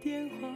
[0.00, 0.48] 电话，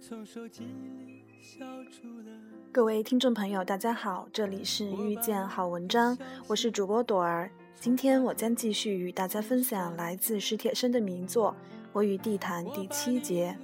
[0.00, 2.32] 从手机里笑出了
[2.72, 6.16] 各位听众朋友，大家好，这里是遇见好文章，
[6.46, 7.50] 我是主播朵儿。
[7.78, 11.52] 今天我将继续与大家分享来自史铁生的名作
[11.92, 13.56] 《我与地坛》第七节，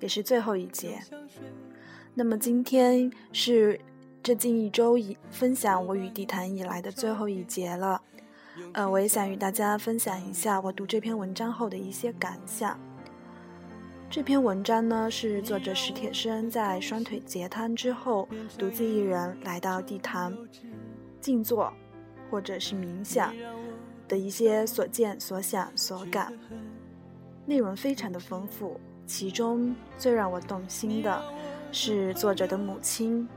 [0.00, 1.00] 也是最后一节。
[2.14, 3.80] 那么今天是
[4.22, 8.00] 这近一周以分享《我与地坛》以来的最后一节了。
[8.72, 12.78] 呃，我也想与大家分享一下我读这篇文章后的一些感想。
[14.16, 18.26] 这篇文章呢，是作者史铁生在双腿截瘫之后，
[18.56, 20.34] 独自一人来到地坛
[21.20, 21.70] 静坐，
[22.30, 23.34] 或者是冥想
[24.08, 26.32] 的一些所见所想所感。
[27.44, 31.22] 内容非常的丰富，其中最让我动心的
[31.70, 33.28] 是作者的母亲。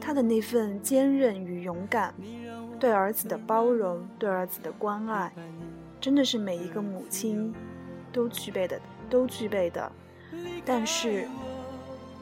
[0.00, 2.14] 他的那份坚韧与勇敢，
[2.80, 5.30] 对儿子的包容，对儿子的关爱，
[6.00, 7.54] 真的是每一个母亲
[8.16, 9.92] 都具备的，都具备的。
[10.64, 11.28] 但是，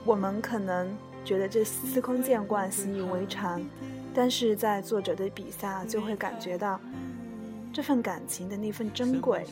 [0.05, 0.93] 我们可能
[1.25, 3.63] 觉得这司空见惯、习以为常，
[4.13, 6.81] 但是在作者的笔下，就会感觉到
[7.73, 9.47] 这份感情的那份珍贵。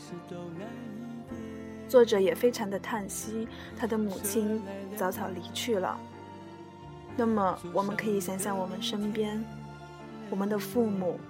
[1.88, 3.46] 作者也非常的叹息，
[3.78, 4.60] 他的母亲
[4.96, 5.96] 早早离去了。
[7.16, 9.44] 那么，我们可以想想我们身边，
[10.28, 11.20] 我们的父母，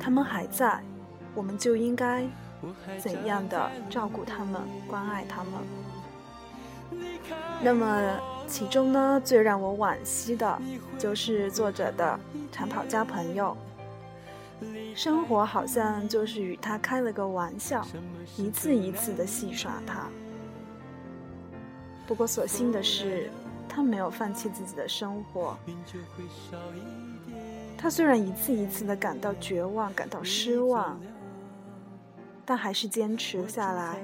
[0.00, 0.82] 他们还在，
[1.34, 2.26] 我们就应该
[2.98, 5.52] 怎样的照顾他们、关爱他们？
[7.62, 10.60] 那么，其中呢，最让我惋惜的
[10.98, 12.18] 就是作者的
[12.52, 13.56] 长跑家朋友，
[14.94, 17.86] 生活好像就是与他开了个玩笑，
[18.36, 20.06] 一次一次的戏耍他。
[22.06, 23.30] 不过，所幸的是。
[23.68, 25.54] 他没有放弃自己的生活。
[27.76, 30.98] 他虽然一次一次的感到绝望、感到失望，
[32.46, 33.98] 但还是坚持下来，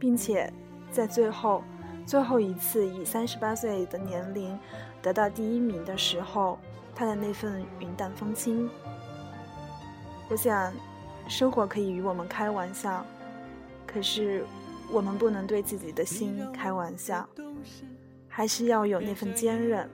[0.00, 0.50] 并且
[0.90, 1.62] 在最后、
[2.06, 4.58] 最后一次以三十八岁的年龄
[5.02, 6.58] 得到第一名的时候，
[6.94, 8.68] 他的那份云淡风轻。
[10.30, 10.72] 我想，
[11.28, 13.04] 生活可以与我们开玩笑，
[13.86, 14.46] 可是
[14.90, 17.28] 我们不能对自己的心开玩笑。
[18.34, 19.86] 还是要有那份坚韧。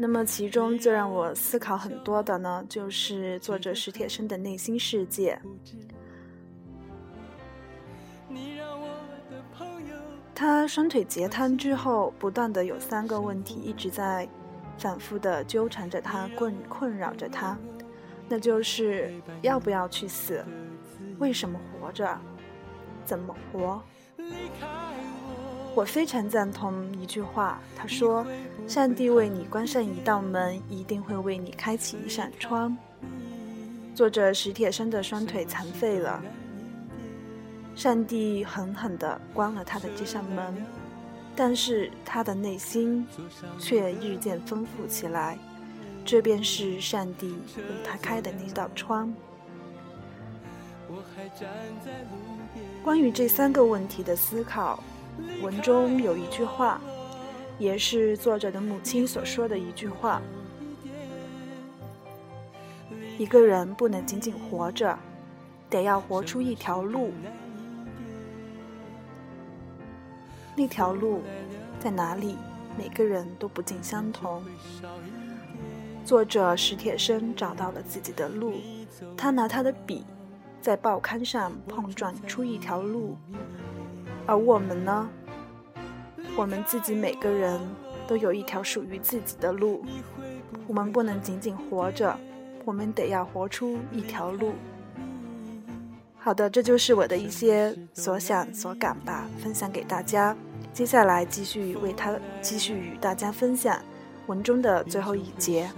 [0.00, 5.36] 那么，其中最让我思考很多的呢，就是作者史铁生的内心世界。
[10.32, 14.28] 他双腿截瘫之后，不断的有三个问题一直在
[14.78, 17.58] 反复的纠缠着他，困困扰着他，
[18.28, 20.44] 那就是要不要去死？
[21.18, 22.16] 为什么活着？
[23.04, 23.82] 怎么活？
[25.78, 28.26] 我非常赞同一句话，他说
[28.66, 32.76] ：“上帝为你关上一道门，一定会为你开启一扇窗。”
[33.94, 36.20] 作者史铁生的双腿残废了，
[37.76, 40.52] 上帝狠狠地关了他的这扇门，
[41.36, 43.06] 但是他的内心
[43.56, 45.38] 却日渐丰富起来，
[46.04, 49.14] 这便是上帝为他开的那道窗。
[52.82, 54.82] 关于这三个问题的思考。
[55.42, 56.80] 文中有一句话，
[57.58, 60.20] 也是作者的母亲所说的一句话：
[63.18, 64.98] 一个人不能仅仅活着，
[65.70, 67.12] 得要活出一条路。
[70.56, 71.22] 那条路
[71.78, 72.36] 在哪里？
[72.76, 74.42] 每个人都不尽相同。
[76.04, 78.54] 作者史铁生找到了自己的路，
[79.16, 80.04] 他拿他的笔，
[80.60, 83.16] 在报刊上碰撞出一条路。
[84.26, 85.08] 而我们呢？
[86.38, 87.60] 我们自己每个人
[88.06, 89.84] 都有一条属于自己的路，
[90.68, 92.16] 我们不能仅仅活着，
[92.64, 94.52] 我们得要活出一条路。
[96.16, 100.36] 好的，这就是我的一些所想所感吧，分享给大家。
[100.72, 103.76] 接下来继续为他继续与大家分享
[104.28, 105.68] 文中的最后一节。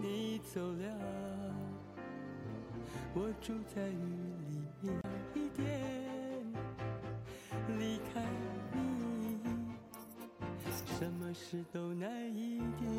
[0.00, 0.86] 你走了，
[3.14, 3.82] 我住在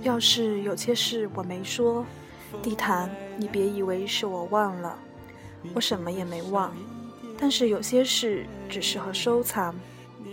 [0.02, 2.06] 要是有些事我没说，
[2.62, 4.98] 地毯，你别以为是我忘了，
[5.74, 6.74] 我什么也没忘。
[7.38, 9.76] 但是有些事只适合收藏，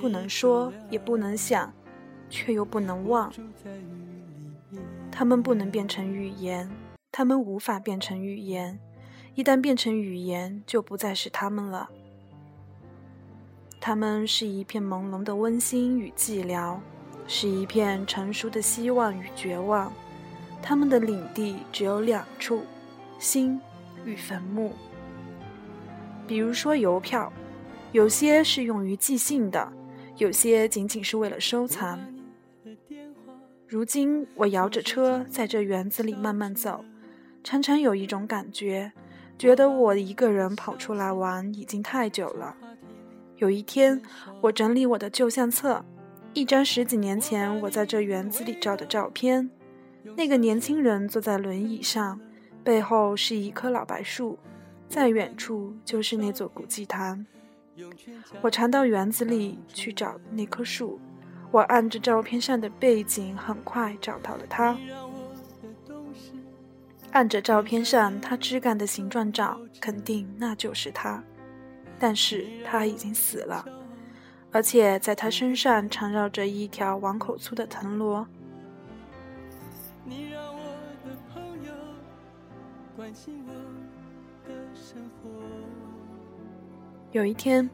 [0.00, 1.72] 不能说，也不能想，
[2.30, 3.32] 却又不能忘。
[5.10, 6.70] 它们不能变成语言，
[7.10, 8.78] 它们无法变成语言。
[9.34, 11.88] 一旦变成语言，就不再是它们了。
[13.80, 16.78] 它们是一片朦胧的温馨与寂寥。
[17.26, 19.92] 是一片成熟的希望与绝望，
[20.62, 22.62] 他们的领地只有两处：
[23.18, 23.60] 心
[24.04, 24.72] 与坟墓。
[26.26, 27.32] 比如说邮票，
[27.92, 29.72] 有些是用于寄信的，
[30.16, 31.98] 有些仅仅是为了收藏。
[33.66, 36.84] 如今我摇着车在这园子里慢慢走，
[37.42, 38.92] 常常有一种感觉，
[39.38, 42.54] 觉得我一个人跑出来玩已经太久了。
[43.38, 44.00] 有一天，
[44.42, 45.84] 我整理我的旧相册，
[46.34, 49.50] 一张十几年前我在这园子里照的照片。
[50.16, 52.18] 那个年轻人坐在轮椅上，
[52.64, 54.38] 背后是一棵老白树，
[54.88, 57.24] 在远处就是那座古祭坛。
[58.40, 60.98] 我常到园子里去找那棵树，
[61.50, 64.76] 我按着照片上的背景，很快找到了它。
[67.12, 71.22] 按着照片上它枝干的形状找，肯定那就是它。
[71.98, 73.64] 但是他已经死了，
[74.52, 78.26] 而且在他身上缠绕着一条碗口粗的藤萝。
[87.12, 87.68] 有一天，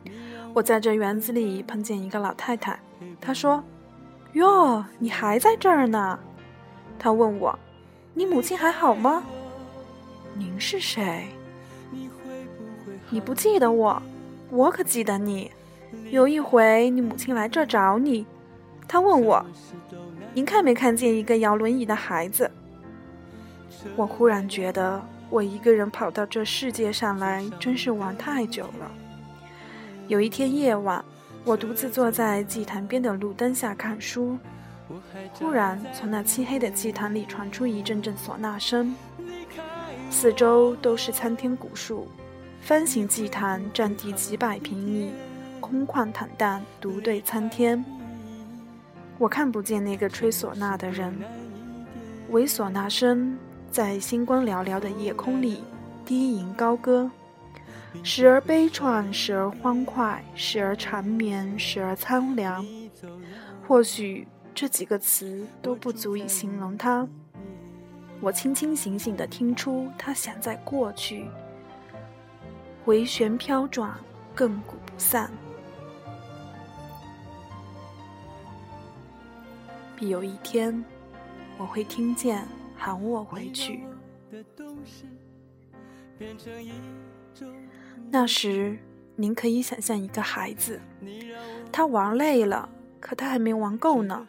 [0.54, 2.78] 我在这园子里碰见一个老太太，
[3.20, 3.62] 她说
[4.34, 6.18] ：“哟，你还在这儿呢？”
[6.98, 7.56] 她问我
[8.14, 9.22] ：“你母亲还好吗
[10.34, 11.28] ？”“您是谁
[13.10, 14.00] ？”“你不记得我？
[14.50, 15.50] 我可记得你。
[16.10, 18.26] 有一回，你母亲来这儿找你，
[18.86, 19.44] 她问我
[20.34, 22.50] ：‘您看没看见一个摇轮椅的孩子？’
[23.96, 28.90] 我忽然觉得。”我一个人跑到这世界上来，真是玩太久了。
[30.06, 31.04] 有一天夜晚，
[31.44, 34.38] 我独自坐在祭坛边的路灯下看书，
[35.34, 38.94] 忽然从那漆黑的祭坛里传出一阵阵唢呐声。
[40.08, 42.08] 四周都是参天古树，
[42.62, 45.12] 方形祭坛占地几百平米，
[45.68, 47.84] 空旷坦荡，独对参天。
[49.18, 51.14] 我看不见那个吹唢呐的人，
[52.30, 53.36] 唯唢呐声。
[53.70, 55.62] 在星光寥寥的夜空里
[56.06, 57.10] 低吟高歌，
[58.02, 62.64] 时而悲怆，时而欢快，时而缠绵，时而苍凉。
[63.66, 67.06] 或许这几个词都不足以形容他。
[68.20, 71.26] 我清清醒醒地听出他想在过去，
[72.86, 73.94] 回旋飘转，
[74.34, 75.30] 亘古不散。
[79.98, 80.84] 必有一天，
[81.58, 82.46] 我会听见。
[82.76, 83.82] 喊我回去。
[88.08, 88.78] 那时，
[89.16, 90.80] 您可以想象一个孩子，
[91.72, 92.68] 他玩累了，
[93.00, 94.28] 可他还没玩够呢，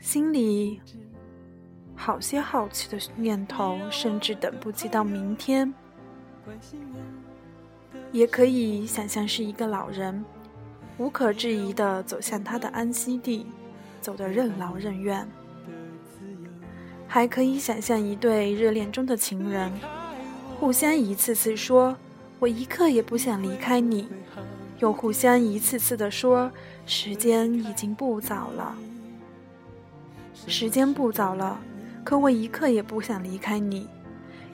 [0.00, 0.80] 心里
[1.94, 5.72] 好些好奇的念头，甚至等不及到明天。
[8.10, 10.24] 也可以想象是一个老人，
[10.98, 13.46] 无可置疑的走向他的安息地，
[14.04, 15.26] 走得任劳任怨。
[17.08, 19.72] 还可以想象一对热恋中的情人，
[20.60, 21.96] 互相一次次说
[22.38, 24.06] “我一刻也不想离开你”，
[24.78, 26.52] 又互相一次次的说
[26.84, 28.76] “时间已经不早了，
[30.46, 31.58] 时间不早了，
[32.04, 33.88] 可我一刻也不想离开你，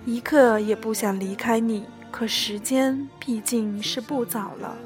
[0.04, 4.76] 一刻也不想离开你，可时间毕竟是不早了。”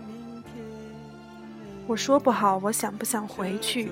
[1.87, 3.91] 我说不好，我想不想回去？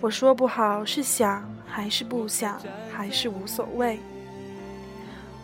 [0.00, 1.56] 我说不好，是想。
[1.68, 2.58] 还是不想，
[2.90, 4.00] 还是无所谓。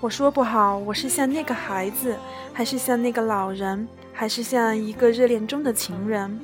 [0.01, 2.17] 我说不好，我是像那个孩子，
[2.55, 6.41] 还是像那个老人，还是像一个热恋中的情人？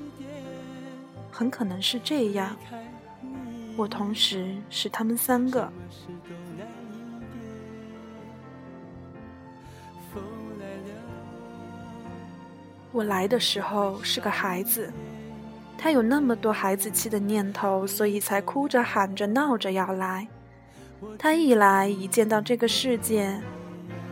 [1.30, 2.54] 很可能是这样。
[3.78, 5.72] 我同时是他们三个。
[12.92, 14.92] 我来的时候是个孩子。
[15.80, 20.26] 他有那么多孩子气的念头，所以才哭着喊着闹着要来。
[21.16, 23.40] 他一来，一见到这个世界，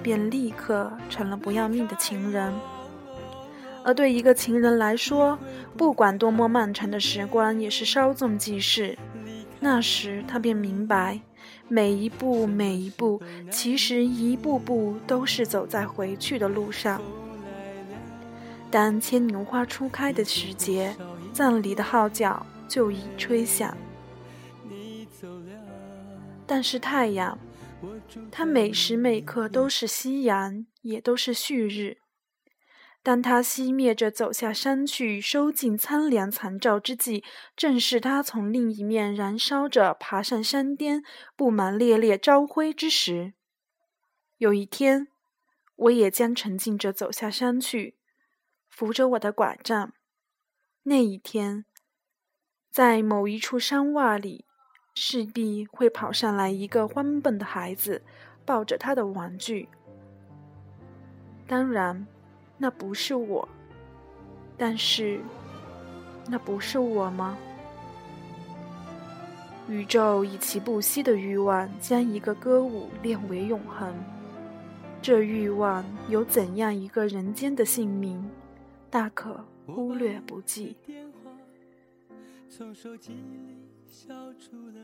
[0.01, 2.53] 便立刻成了不要命的情人。
[3.85, 5.37] 而对一个情人来说，
[5.77, 8.97] 不管多么漫长的时光，也是稍纵即逝。
[9.59, 11.21] 那时他便明白，
[11.67, 13.21] 每一步每一步，
[13.51, 17.03] 其实一步步都是走在回去的路上。
[18.71, 20.95] 当牵牛花初开的时节。
[21.37, 23.77] 葬礼的号角就已吹响，
[26.47, 27.39] 但是太阳，
[28.33, 31.99] 它每时每刻都是夕阳，也都是旭日。
[33.03, 37.23] 当它熄灭着走下山去，收尽苍凉残照之际，
[37.55, 41.03] 正是它从另一面燃烧着爬上山巅，
[41.37, 43.35] 布满烈烈朝晖之时。
[44.39, 45.09] 有一天，
[45.77, 47.99] 我也将沉静着走下山去，
[48.71, 49.93] 扶着我的拐杖。
[50.89, 51.65] 那一天，
[52.71, 54.45] 在某一处山洼里，
[54.95, 58.05] 势必会跑上来一个欢蹦的孩子，
[58.45, 59.69] 抱着他的玩具。
[61.45, 62.07] 当然，
[62.57, 63.49] 那不是我。
[64.57, 65.21] 但是，
[66.29, 67.37] 那不是我吗？
[69.69, 73.93] 宇宙以其不息的欲望将一个歌舞练为永恒。
[75.03, 78.31] 这欲望有怎样一个人间的姓名，
[78.89, 80.77] 大可忽略不计。
[82.49, 84.81] 从手机里消除了，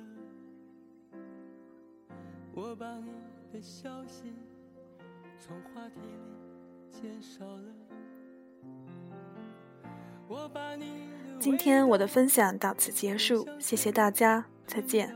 [2.52, 3.12] 我把你
[3.52, 4.34] 的消息
[5.38, 7.62] 从话题里减少了。
[11.38, 15.14] 今天我的分享到此结束，谢谢大家，再见。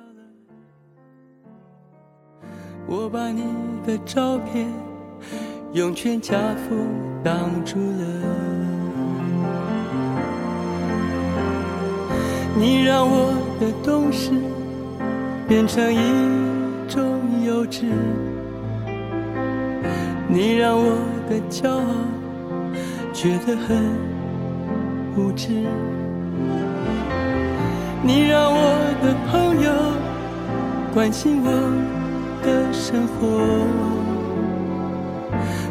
[2.88, 3.42] 我把你
[3.84, 4.70] 的照片
[5.72, 6.76] 用全家福
[7.24, 8.45] 挡住了，
[12.58, 14.32] 你让我的懂事
[15.46, 15.98] 变成一
[16.88, 17.84] 种幼稚，
[20.26, 20.96] 你让我
[21.28, 21.84] 的骄傲
[23.12, 24.16] 觉得很。
[25.18, 25.48] 无知，
[28.02, 28.58] 你让我
[29.02, 29.72] 的朋友
[30.92, 31.48] 关心我
[32.44, 33.16] 的生活，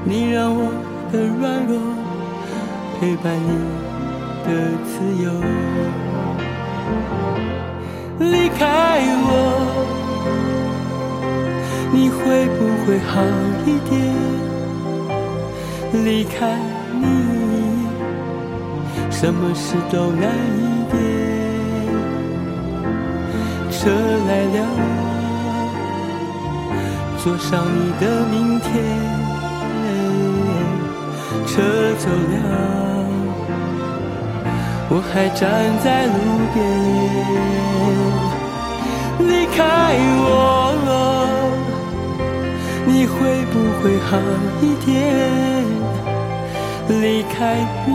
[0.03, 0.71] 你让我
[1.11, 1.77] 的软弱
[2.99, 3.49] 陪伴你
[4.47, 4.49] 的
[4.83, 5.29] 自由。
[8.19, 9.01] 离开？
[9.27, 9.29] 我，
[11.91, 13.21] 你会不会好
[13.65, 13.93] 一点？
[16.05, 16.57] 离开？
[17.01, 17.03] 你。
[19.11, 20.23] 什么事都难
[20.57, 20.93] 一点。
[23.71, 23.89] 车
[24.27, 24.57] 来了，
[27.17, 28.65] 坐上你的明天。
[31.47, 31.61] 车
[31.97, 32.35] 走了，
[34.89, 35.39] 我还站
[35.83, 36.13] 在路
[36.53, 36.55] 边。
[39.19, 39.63] 离开
[40.27, 40.75] 我，
[42.85, 44.17] 你会不会好
[44.61, 44.93] 一点？
[47.01, 47.35] 离开
[47.87, 47.91] 你。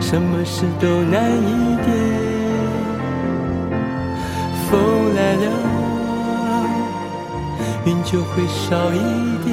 [0.00, 1.88] 什么事都难一点，
[4.70, 4.78] 风
[5.16, 5.44] 来了，
[7.86, 8.96] 云就会少一
[9.44, 9.50] 点。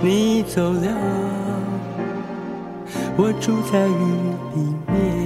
[0.00, 0.88] 你走了，
[3.18, 3.90] 我住在雨
[4.54, 5.17] 里面。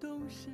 [0.00, 0.48] 懂事。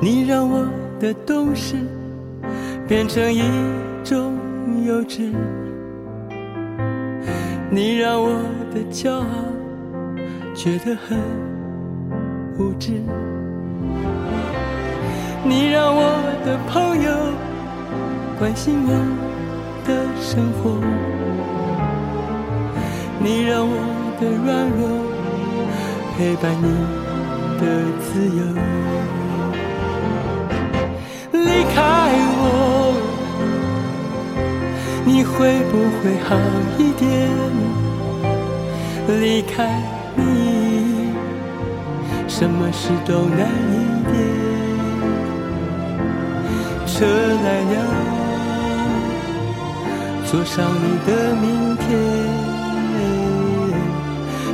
[0.00, 0.68] 你让我
[1.00, 1.76] 的懂事
[2.86, 3.42] 变成一
[4.04, 4.36] 种
[4.84, 5.32] 幼稚，
[7.70, 8.28] 你让我
[8.74, 9.24] 的骄傲
[10.54, 11.18] 觉得很
[12.58, 12.92] 无知。
[15.46, 16.02] 你让我
[16.44, 16.93] 的朋
[18.44, 18.92] 关心我
[19.86, 20.76] 的生活，
[23.18, 23.72] 你让我
[24.20, 24.84] 的软弱
[26.14, 26.68] 陪伴你
[27.58, 27.64] 的
[28.02, 28.44] 自由。
[31.32, 31.80] 离开
[32.36, 32.92] 我，
[35.06, 35.32] 你会
[35.70, 35.72] 不
[36.02, 36.36] 会好
[36.76, 37.08] 一点？
[39.22, 39.80] 离开
[40.16, 40.22] 你，
[42.28, 43.74] 什么事都难一
[44.12, 44.12] 点。
[46.86, 47.74] 车来了，
[50.34, 51.86] 坐上你的明天。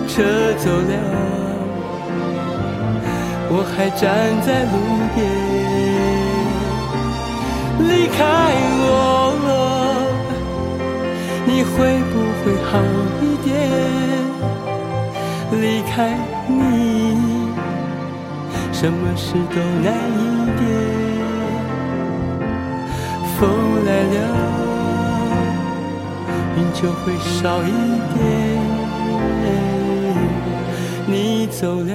[0.07, 0.23] 车
[0.59, 0.93] 走了，
[3.49, 4.05] 我还站
[4.45, 4.75] 在路
[5.15, 5.19] 边。
[7.89, 8.19] 离开
[8.83, 8.85] 我，
[11.47, 11.73] 你会
[12.13, 12.71] 不会好
[13.23, 13.49] 一点？
[15.63, 15.91] 离开
[16.47, 16.53] 你，
[18.71, 20.21] 什么事都难一
[20.61, 20.70] 点。
[26.81, 27.71] 就会少一
[28.15, 28.19] 点。
[31.07, 31.93] 你走了，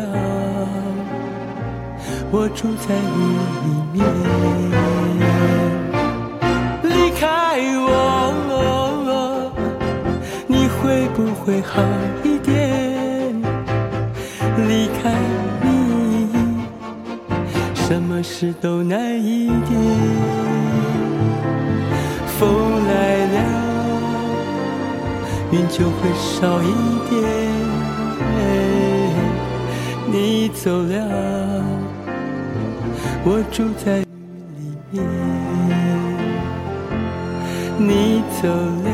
[2.30, 3.20] 我住在雨
[3.65, 4.06] 里面。
[6.84, 7.25] 离开
[7.80, 7.89] 我，
[10.46, 11.82] 你会不会好
[12.24, 12.54] 一点？
[14.68, 15.12] 离开
[15.63, 16.30] 你，
[17.74, 20.54] 什么事都难一点。
[25.55, 26.67] 云就会少一
[27.09, 27.15] 点。
[30.12, 31.63] 你走了，
[33.24, 34.05] 我住在雨
[34.57, 35.01] 里面。
[37.77, 38.50] 你走
[38.83, 38.89] 了，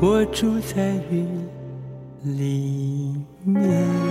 [0.00, 1.26] 我住在雨
[2.22, 4.05] 里面。